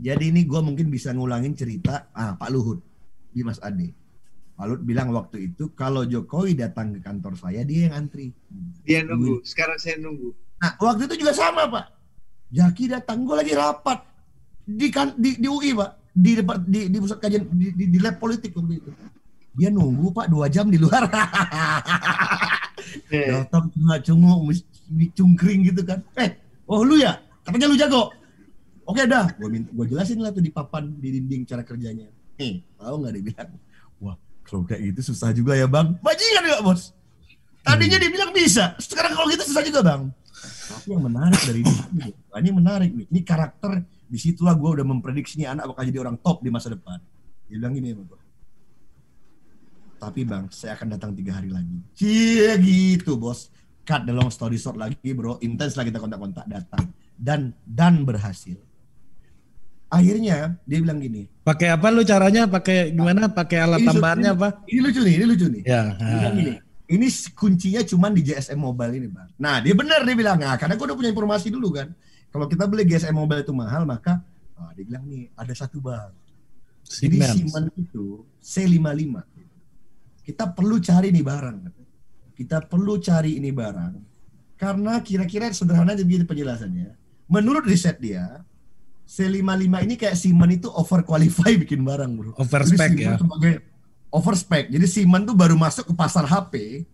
[0.00, 2.80] Jadi ini gua mungkin bisa ngulangin cerita ah Pak Luhut
[3.28, 3.92] di Mas Ade.
[4.54, 8.30] Pak Luhut bilang waktu itu kalau Jokowi datang ke kantor saya dia yang antri.
[8.86, 9.42] Dia nunggu.
[9.42, 10.30] Sekarang saya nunggu.
[10.62, 11.86] Nah, waktu itu juga sama, Pak.
[12.54, 14.06] Jaki datang, gue lagi rapat
[14.64, 15.90] di kan di, di UI, Pak.
[16.14, 18.90] Di depan di, di pusat kajian di, di, di lab politik waktu itu.
[19.58, 21.06] Dia nunggu, Pak, dua jam di luar.
[23.10, 24.54] Eh, Datang cunga-cungu,
[24.92, 26.04] dicungkring gitu kan.
[26.14, 26.36] Eh,
[26.68, 27.18] oh lu ya?
[27.42, 28.12] Katanya lu jago.
[28.84, 32.06] Oke dah, gue jelasin lah tuh di papan di dinding cara kerjanya.
[32.36, 33.50] Eh, tahu nggak dia bilang?
[34.04, 35.96] Wah, kalau kayak gitu susah juga ya bang.
[36.00, 36.92] Bajingan nggak bos?
[37.64, 40.02] Tadinya dibilang bisa, sekarang kalau gitu susah juga bang.
[40.44, 43.06] Tapi yang menarik dari ini, ini menarik nih.
[43.08, 46.68] Ini karakter di situlah gue udah memprediksi nih anak bakal jadi orang top di masa
[46.68, 47.00] depan.
[47.48, 48.20] Dia bilang gini sama gue.
[50.04, 51.80] Tapi bang, saya akan datang tiga hari lagi.
[51.96, 53.48] Cie gitu bos.
[53.84, 55.40] Cut the long story short lagi bro.
[55.40, 56.92] Intens lah kita kontak-kontak datang.
[57.16, 58.56] Dan dan berhasil.
[59.94, 61.30] Akhirnya dia bilang gini.
[61.46, 62.50] Pakai apa lu caranya?
[62.50, 63.30] Pakai gimana?
[63.30, 64.48] Pakai alat Ini tambahannya ini- apa?
[64.66, 65.62] Ini lucu nih, ini lucu nih.
[65.62, 65.82] Ya.
[65.94, 66.52] Dia bilang gini,
[66.90, 69.28] ini kuncinya cuman di GSM Mobile ini bang.
[69.38, 71.94] Nah dia benar dia bilang, nah, karena gue udah punya informasi dulu kan.
[72.34, 74.18] Kalau kita beli GSM Mobile itu mahal maka
[74.58, 76.10] ah, dia bilang nih ada satu bang.
[76.84, 77.16] Jadi.
[77.22, 79.14] Siemens itu C55.
[80.24, 81.58] Kita perlu cari nih barang.
[82.34, 83.94] Kita perlu cari ini barang.
[84.58, 86.96] Karena kira-kira sederhana begini penjelasannya.
[87.28, 88.44] Menurut riset dia,
[89.04, 92.30] C55 ini kayak Siemens itu over qualify bikin barang bro.
[92.40, 93.14] Overspec Jadi ya.
[93.20, 93.52] Sebagai
[94.08, 94.64] overspec.
[94.72, 96.84] Jadi Siemens tuh baru masuk ke pasar HP,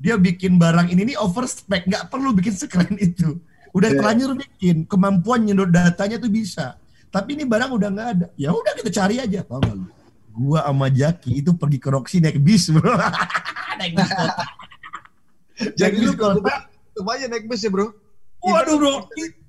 [0.00, 3.38] dia bikin barang ini nih overspec, nggak perlu bikin sekeren itu.
[3.72, 3.98] Udah Iya.
[4.00, 6.76] terlanjur bikin, kemampuan nyedot datanya tuh bisa.
[7.12, 8.26] Tapi ini barang udah nggak ada.
[8.40, 9.84] Ya udah kita cari aja, tau gak lu?
[10.32, 12.88] Gua sama Jaki itu pergi ke Roxy naik bis, bro.
[13.80, 14.44] naik bis kota.
[15.76, 16.40] Jadi lu kalau
[17.12, 17.92] aja naik bus ya bro.
[18.42, 18.94] Waduh bro,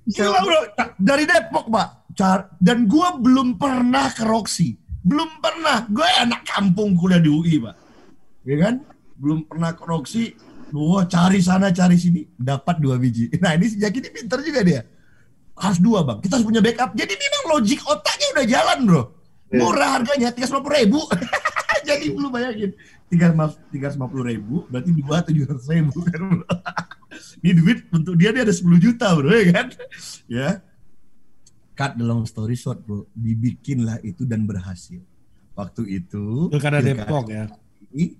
[0.08, 0.60] gila bro.
[1.00, 5.88] Dari Depok pak, Car dan gua belum pernah ke Roxy, belum pernah.
[5.90, 7.74] Gue anak kampung kuliah di UI pak,
[8.44, 8.74] ya kan?
[9.18, 10.36] Belum pernah ke Roxy,
[10.70, 13.32] gua cari sana cari sini, dapat dua biji.
[13.42, 14.80] Nah ini sejak ini pinter juga dia.
[15.54, 16.90] Harus dua bang, kita harus punya backup.
[16.98, 19.02] Jadi memang logik otaknya udah jalan bro.
[19.54, 20.98] Murah harganya tiga ribu.
[21.88, 22.72] Jadi lu bayangin
[23.12, 26.46] tiga ratus puluh ribu berarti dua tujuh ratus ribu kan bro.
[27.42, 29.66] Ini duit untuk dia dia ada 10 juta bro ya kan?
[30.30, 30.48] Ya.
[31.74, 33.04] Cut the long story short bro.
[33.12, 35.02] Dibikin lah itu dan berhasil.
[35.54, 37.44] Waktu itu Pilkada DKI Depok ya.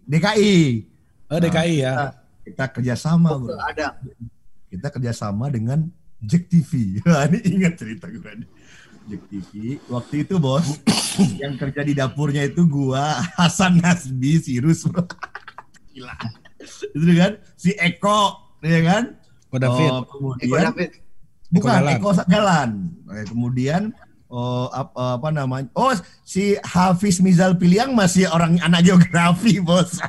[0.06, 0.56] DKI.
[1.30, 1.94] Oh DKI ya.
[1.94, 2.06] kita,
[2.46, 3.56] kita kerjasama bro.
[3.58, 3.98] Ada.
[4.74, 5.86] kita kerjasama dengan
[6.18, 6.98] Jack TV
[7.30, 8.50] ini ingat cerita gue nih.
[9.04, 10.80] Jack TV waktu itu bos
[11.42, 15.04] yang kerja di dapurnya itu gua Hasan Nasbi Sirus bro.
[15.92, 16.16] Gila.
[16.96, 17.32] Itu kan?
[17.54, 19.04] Si Eko ya kan
[19.52, 19.86] Ko David.
[19.86, 20.90] Oh, Eko kemudian David.
[21.52, 21.94] bukan Galan.
[21.94, 22.70] Eko Galan
[23.14, 23.82] Eh, kemudian
[24.26, 30.00] oh apa, apa namanya oh si Hafiz Mizal Piliang masih orang anak geografi bos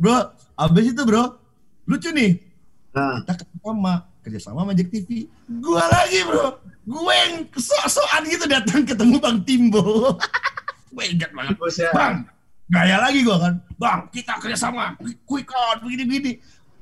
[0.00, 0.18] bro
[0.54, 1.38] abis itu bro
[1.86, 2.44] lucu nih
[2.88, 5.28] Nah, kita kerjasama kerjasama sama Jack TV
[5.62, 6.56] gua lagi bro
[6.88, 10.16] gue yang sok-sokan gitu datang ketemu Bang Timbo.
[10.96, 11.54] gue ingat banget.
[11.60, 11.92] Bos ya.
[11.92, 12.24] Bang,
[12.68, 13.54] gaya lagi gue kan.
[13.80, 14.94] Bang, kita kerjasama.
[15.24, 16.38] Quick out, begini-begini.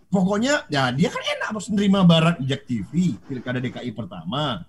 [0.07, 4.63] Pokoknya, ya dia kan enak bos nerima barang Jack TV, pilkada DKI pertama.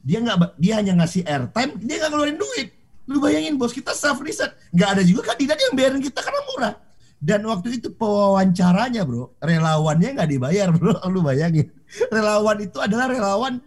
[0.00, 2.68] Dia nggak, dia hanya ngasih airtime, dia nggak ngeluarin duit.
[3.08, 4.56] Lu bayangin bos, kita self riset.
[4.72, 6.74] Nggak ada juga kandidat yang bayarin kita karena murah.
[7.18, 11.68] Dan waktu itu pewawancaranya bro, relawannya nggak dibayar bro, lu bayangin.
[12.08, 13.60] Relawan itu adalah relawan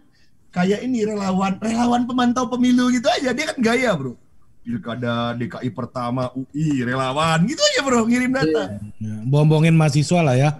[0.52, 4.14] kayak ini relawan relawan pemantau pemilu gitu aja dia kan gaya bro
[4.62, 7.42] pilkada DKI pertama UI relawan.
[7.44, 8.78] Gitu aja bro ngirim data.
[9.02, 10.50] Ya, Bombongin mahasiswa lah ya.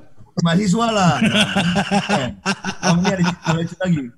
[0.43, 1.15] mahasiswa lah.
[2.83, 4.11] Nah, ini ada ada lagi.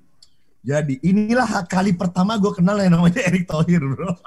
[0.65, 4.17] Jadi inilah kali pertama gue kenal yang namanya Erick Thohir bro.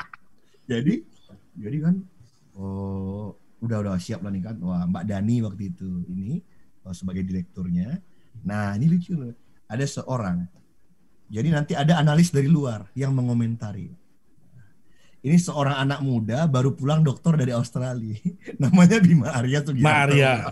[0.70, 1.02] Jadi
[1.58, 1.98] jadi kan
[2.54, 4.56] oh udah udah siap lah nih kan.
[4.62, 6.38] Wah Mbak Dani waktu itu ini
[6.86, 7.98] oh, sebagai direkturnya.
[8.46, 9.34] Nah ini lucu loh.
[9.66, 10.46] Ada seorang.
[11.26, 13.90] Jadi nanti ada analis dari luar yang mengomentari.
[15.20, 18.16] Ini seorang anak muda baru pulang dokter dari Australia.
[18.62, 19.76] Namanya Bima Arya tuh.
[19.76, 20.48] Maria.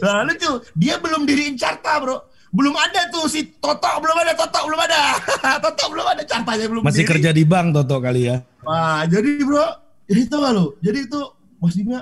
[0.00, 0.50] Nah, lucu.
[0.74, 2.16] Dia belum diriin carta, bro.
[2.50, 5.00] Belum ada tuh si Toto, belum ada Toto, belum ada.
[5.64, 7.10] Toto belum ada cartanya belum Masih berdiri.
[7.22, 8.42] kerja di bank Toto kali ya.
[8.60, 9.64] Wah, jadi bro,
[10.04, 10.64] jadi itu gak lo?
[10.80, 11.20] Jadi itu
[11.56, 12.00] Mas Bima,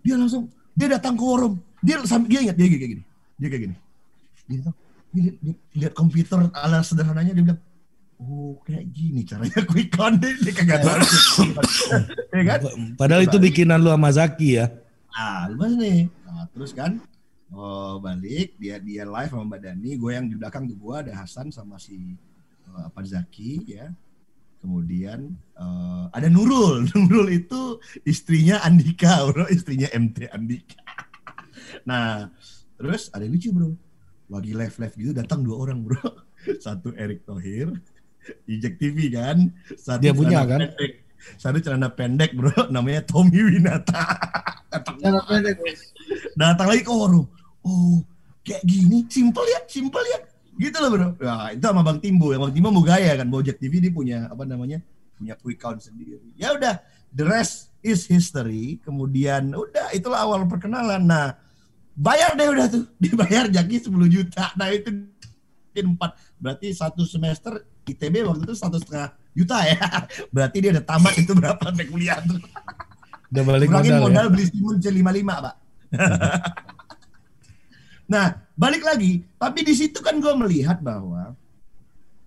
[0.00, 1.58] dia langsung dia datang ke forum.
[1.80, 3.02] Dia sampai dia ingat dia kayak gini.
[3.34, 3.76] Dia kayak gini.
[4.46, 4.74] Dia, tuh,
[5.10, 7.60] dia, lihat- dia lihat komputer ala sederhananya dia bilang,
[8.20, 11.00] "Oh, kayak gini caranya quick count." Dia, dia kagak tahu.
[12.36, 12.60] ya kan?
[13.00, 14.68] Padahal itu bikinan lu sama Zaki ya.
[15.16, 16.06] Ah, lepas nih.
[16.28, 17.00] Nah, terus kan
[17.54, 21.12] oh, balik dia dia live sama Mbak Dani, gue yang di belakang tuh gue ada
[21.18, 22.14] Hasan sama si
[22.70, 23.90] uh, apa Zaki ya.
[24.60, 26.84] Kemudian eh, ada Nurul.
[26.92, 30.80] Nurul itu istrinya Andika, bro, istrinya MT Andika.
[31.86, 32.28] Nah,
[32.76, 33.72] terus ada lucu, bro.
[34.28, 36.02] Lagi live-live gitu datang dua orang, bro.
[36.60, 37.72] Satu Erick Thohir,
[38.46, 39.50] Ijek TV kan.
[39.76, 40.60] Satu Dia punya, celana kan?
[40.68, 40.92] Pendek.
[41.36, 42.52] Satu celana pendek, bro.
[42.74, 44.04] Namanya Tommy Winata.
[45.02, 45.56] Jangan pendek,
[46.38, 47.26] datang lagi ke warung.
[47.60, 48.00] Oh,
[48.46, 50.20] kayak gini, simple ya, simple ya.
[50.60, 51.08] Gitu loh bro.
[51.16, 52.36] Nah, itu sama Bang Timbo.
[52.36, 53.26] Yang Bang Timbo mau gaya kan.
[53.32, 54.84] Bojek TV dia punya apa namanya?
[55.16, 56.20] Punya quick count sendiri.
[56.36, 56.80] Ya udah,
[57.16, 58.76] the rest is history.
[58.84, 61.08] Kemudian udah itulah awal perkenalan.
[61.08, 61.32] Nah,
[61.96, 62.84] bayar deh udah tuh.
[63.02, 64.52] Dibayar Jaki 10 juta.
[64.60, 64.88] Nah, itu
[65.84, 66.16] empat.
[66.36, 69.80] Berarti satu semester ITB waktu itu satu setengah juta ya.
[70.34, 72.40] Berarti dia udah tamat itu berapa sampai kuliah tuh.
[73.30, 74.30] Udah balik kurangin modal, modal ya.
[74.32, 75.54] beli Simun C55 pak.
[78.10, 78.26] Nah
[78.58, 79.22] balik lagi.
[79.38, 81.30] Tapi di situ kan gue melihat bahwa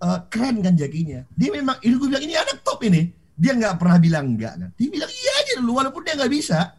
[0.00, 3.12] eh, keren kan jakinya dia memang ini gue bilang ini anak top ini.
[3.36, 4.72] Dia nggak pernah bilang enggak kan.
[4.80, 6.72] Dia bilang iya aja dulu walaupun dia nggak bisa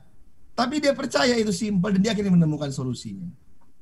[0.55, 3.27] tapi dia percaya itu simpel dan dia akhirnya menemukan solusinya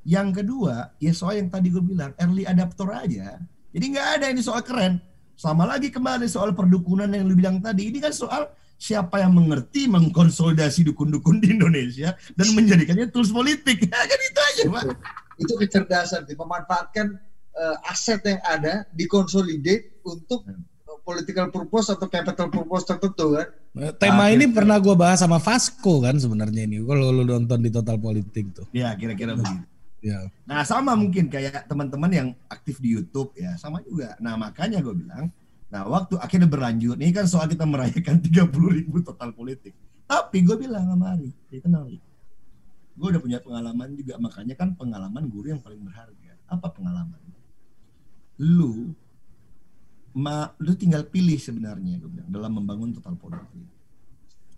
[0.03, 3.39] yang kedua ya soal yang tadi gue bilang early adapter aja
[3.69, 4.99] jadi nggak ada ini soal keren
[5.33, 9.87] sama lagi kembali soal perdukunan yang lu bilang tadi ini kan soal siapa yang mengerti
[9.87, 14.83] mengkonsolidasi dukun-dukun di Indonesia dan menjadikannya tools politik ya kan itu aja pak
[15.33, 16.35] Itu kecerdasan, sih.
[16.35, 17.17] memanfaatkan
[17.53, 20.61] eh, aset yang ada, dikonsolidate untuk Hmm.
[20.61, 23.47] eh, political purpose atau capital purpose tertentu kan.
[23.97, 24.53] Tema Ah, ini gitu.
[24.53, 26.77] pernah gue bahas sama Vasco kan sebenarnya ini.
[26.79, 28.65] Kalau lu nonton di Total Politik tuh.
[28.71, 29.65] ya kira-kira begitu
[30.03, 30.27] Ya.
[30.43, 34.19] Nah sama mungkin kayak teman-teman yang aktif di YouTube ya sama juga.
[34.19, 35.31] Nah makanya gue bilang,
[35.71, 38.51] nah waktu akhirnya berlanjut, ini kan soal kita merayakan 30
[38.83, 39.71] ribu total politik.
[40.03, 42.03] Tapi gue bilang sama Ari, "Ya, kenal Ari.
[42.99, 46.35] Gue udah punya pengalaman juga, makanya kan pengalaman guru yang paling berharga.
[46.51, 47.17] Apa pengalaman?
[48.43, 48.91] Lu,
[50.11, 53.65] ma, lu tinggal pilih sebenarnya gue bilang dalam membangun total politik.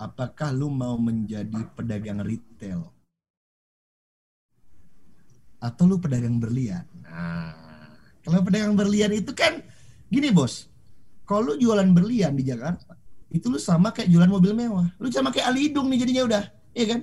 [0.02, 2.92] Apakah lu mau menjadi pedagang retail
[5.60, 6.84] atau lu pedagang berlian.
[7.02, 7.54] Nah,
[8.26, 9.62] kalau pedagang berlian itu kan
[10.10, 10.70] gini bos,
[11.26, 12.94] kalau lu jualan berlian di Jakarta,
[13.34, 14.88] itu lu sama kayak jualan mobil mewah.
[15.02, 16.44] Lu sama kayak Ali Hidung nih jadinya udah,
[16.78, 17.02] iya kan?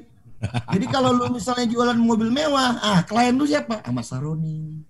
[0.75, 3.83] Jadi kalau lu misalnya jualan mobil mewah, ah klien lu siapa?
[3.87, 4.83] Ahmad Saroni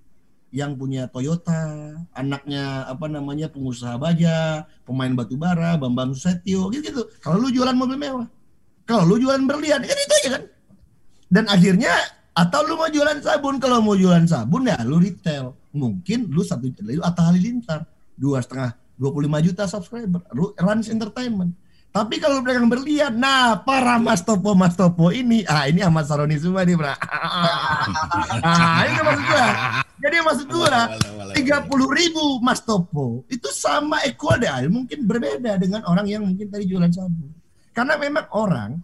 [0.52, 7.02] yang punya Toyota, anaknya apa namanya pengusaha baja, pemain batu bara, Bambang Susetio, gitu gitu.
[7.24, 8.28] Kalau lu jualan mobil mewah,
[8.84, 10.42] kalau lu jualan berlian, kan itu aja kan?
[11.32, 11.92] Dan akhirnya
[12.32, 13.60] atau lu mau jualan sabun?
[13.60, 15.52] Kalau mau jualan sabun ya lu retail.
[15.72, 17.84] Mungkin lu satu lu Atta Halilintar.
[18.12, 20.20] Dua setengah 25 juta subscriber.
[20.30, 21.52] Ru- Rans Entertainment.
[21.92, 26.40] Tapi kalau pedagang berlian nah para mas topo mas topo ini ah ini Ahmad Saroni
[26.40, 26.96] semua nih bra.
[28.40, 29.46] Ah ini maksud gua.
[30.00, 30.78] Jadi maksud gua
[31.36, 36.48] tiga puluh ribu mas topo itu sama equal deh mungkin berbeda dengan orang yang mungkin
[36.48, 37.28] tadi jualan sabun.
[37.76, 38.80] Karena memang orang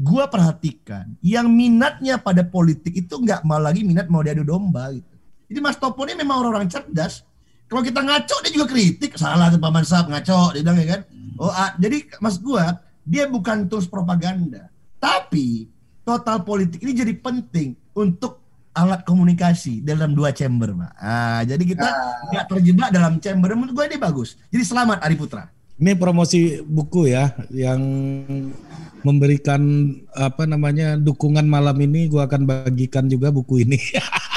[0.00, 5.14] gua perhatikan yang minatnya pada politik itu nggak mau lagi minat mau diadu domba gitu.
[5.52, 7.28] Jadi Mas Topo ini memang orang-orang cerdas.
[7.70, 9.14] kalau kita ngaco dia juga kritik.
[9.14, 11.00] Salah Pak Mansap ngaco dia bilang ya kan.
[11.38, 14.72] Oh ah, jadi mas gua dia bukan terus propaganda.
[14.98, 15.70] Tapi
[16.02, 18.42] total politik ini jadi penting untuk
[18.74, 20.92] alat komunikasi dalam dua chamber pak.
[20.98, 21.88] Ah, jadi kita
[22.32, 23.54] nggak terjebak dalam chamber.
[23.54, 24.34] Menurut gue ini bagus.
[24.50, 27.80] Jadi selamat Ari Putra Ini promosi buku ya yang
[29.00, 29.60] memberikan
[30.12, 33.80] apa namanya dukungan malam ini gua akan bagikan juga buku ini.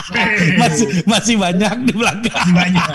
[0.61, 2.47] masih masih banyak di belakang.
[2.55, 2.87] banyak.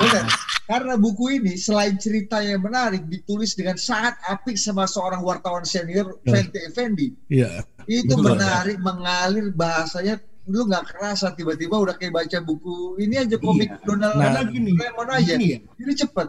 [0.64, 6.60] Karena buku ini selain ceritanya menarik ditulis dengan sangat apik sama seorang wartawan senior Fenty
[6.64, 7.08] Effendi.
[7.28, 7.64] Iya.
[7.84, 8.36] Itu Betul.
[8.36, 13.84] menarik mengalir bahasanya lu nggak kerasa tiba-tiba udah kayak baca buku ini aja komik Iya.
[13.84, 15.36] Donald Nah, gini Lemon aja.
[15.36, 16.26] gini ya Ini cepet.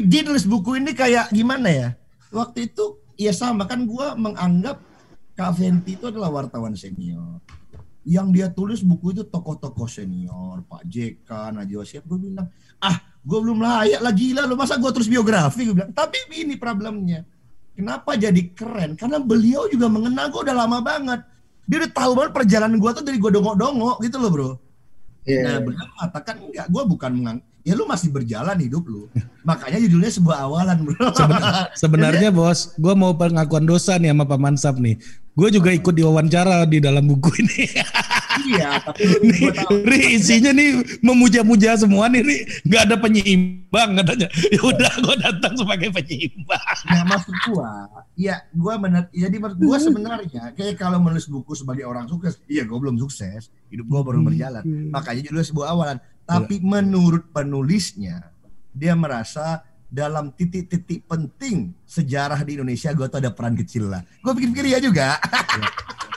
[0.00, 1.88] Ide nulis buku ini kayak gimana ya?
[2.34, 4.82] Waktu itu ya sama kan gua menganggap
[5.34, 7.42] Kak Fenty itu adalah wartawan senior.
[8.04, 12.04] Yang dia tulis buku itu tokoh-tokoh senior, Pak JK, Najwa Shihab.
[12.06, 12.46] Gue bilang,
[12.78, 15.90] ah gue belum layak lah gila lo masa gue terus biografi gue bilang.
[15.90, 17.24] Tapi ini problemnya.
[17.74, 18.94] Kenapa jadi keren?
[18.94, 21.26] Karena beliau juga mengenal gue udah lama banget.
[21.66, 24.50] Dia udah tahu banget perjalanan gue tuh dari gue dongok-dongok gitu loh bro.
[25.24, 25.40] Iya.
[25.40, 29.08] Nah, beliau mengatakan enggak, gue bukan mengang, ya lu masih berjalan hidup lu.
[29.42, 31.08] Makanya judulnya sebuah awalan, bro.
[31.16, 31.44] Seben-
[31.82, 35.00] sebenarnya bos, gua mau pengakuan dosa nih sama Pak Mansap nih.
[35.34, 37.66] Gue juga ikut diwawancara di dalam buku ini.
[38.54, 39.82] iya, tapi nih, gue.
[39.82, 42.36] Ri, isinya nih memuja-muja semua nih, Ri.
[42.62, 44.30] Nggak ada penyeimbang katanya.
[44.30, 46.62] Ya udah, gue datang sebagai penyeimbang.
[46.86, 51.82] Nah, maksud gua, ya gua benar, jadi menurut gua sebenarnya kayak kalau menulis buku sebagai
[51.82, 54.62] orang sukses, iya gua belum sukses, hidup gua baru berjalan.
[54.94, 55.98] Makanya judulnya sebuah awalan.
[56.24, 58.32] Tapi menurut penulisnya,
[58.72, 59.60] dia merasa
[59.94, 64.02] dalam titik-titik penting sejarah di Indonesia gua tuh ada peran kecil lah.
[64.24, 65.14] Gua pikir-pikir ya juga.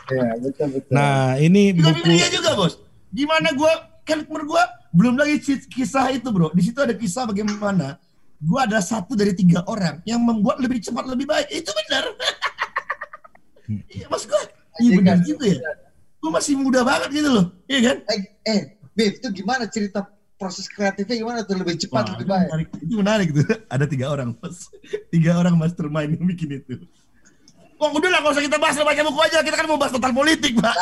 [0.07, 0.93] Iya, betul betul.
[0.95, 2.79] Nah, ini buku pikir iya juga, Bos.
[3.11, 4.63] Gimana gua kan menurut gua
[4.95, 5.35] belum lagi
[5.67, 6.55] kisah itu, Bro.
[6.55, 7.99] Di situ ada kisah bagaimana
[8.39, 11.51] gua adalah satu dari tiga orang yang membuat lebih cepat lebih baik.
[11.51, 12.07] Itu benar.
[13.67, 14.39] Iya, Mas gua.
[14.79, 15.59] Iya benar juga ya.
[16.23, 17.51] Gua masih muda banget gitu loh.
[17.67, 17.97] Iya kan?
[18.15, 18.61] eh, eh,
[18.97, 22.47] Beb, itu gimana cerita proses kreatifnya gimana tuh lebih cepat Wah, lebih itu baik?
[22.49, 22.67] menarik.
[22.81, 23.45] Itu menarik tuh.
[23.73, 24.57] Ada tiga orang, Mas.
[25.13, 26.75] Tiga orang mastermind yang bikin itu.
[27.77, 29.37] Wah, udah lah, gak usah kita bahas baca buku aja.
[29.45, 30.75] Kita kan mau bahas total politik, Pak.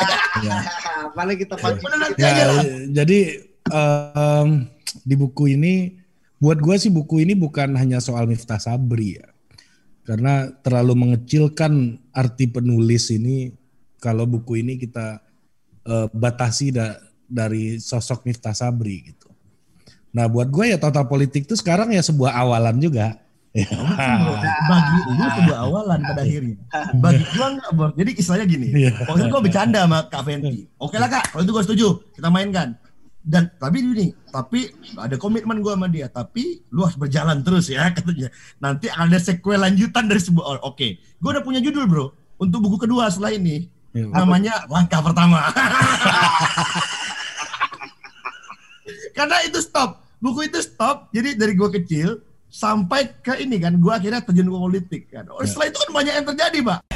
[1.16, 1.84] Paling kita pancing.
[1.92, 2.64] Nanti Ya, aja lah.
[2.88, 3.18] jadi
[3.68, 4.48] em,
[5.04, 6.00] di buku ini,
[6.40, 9.28] buat gue sih buku ini bukan hanya soal Miftah Sabri ya,
[10.04, 13.52] karena terlalu mengecilkan arti penulis ini.
[13.96, 15.20] Kalau buku ini kita
[15.84, 19.28] eh, batasi da- dari sosok Miftah Sabri gitu.
[20.16, 23.16] Nah, buat gue ya total politik itu sekarang ya sebuah awalan juga.
[23.56, 23.72] Ya.
[24.68, 26.60] bagi lu sebuah awalan pada akhirnya.
[27.00, 27.90] Bagi gua enggak, Bos.
[27.96, 28.68] Jadi istilahnya gini.
[28.68, 28.92] Iya.
[29.08, 30.68] Waktu itu gua bercanda sama Kak Fenty.
[30.76, 31.88] Oke lah Kak, kalau itu gua setuju.
[32.12, 32.76] Kita mainkan.
[33.24, 36.12] Dan tapi ini, tapi ada komitmen gua sama dia.
[36.12, 38.28] Tapi lu harus berjalan terus ya katanya.
[38.60, 42.84] Nanti ada sequel lanjutan dari sebuah oh, Oke, gua udah punya judul bro untuk buku
[42.84, 43.72] kedua setelah ini.
[43.96, 44.12] Iya.
[44.12, 45.40] Namanya langkah pertama.
[49.16, 50.04] Karena itu stop.
[50.20, 51.08] Buku itu stop.
[51.08, 52.20] Jadi dari gua kecil
[52.52, 55.24] sampai ke ini kan, gua akhirnya terjun ke politik kan.
[55.32, 56.95] Oh, setelah itu kan banyak yang terjadi, Pak.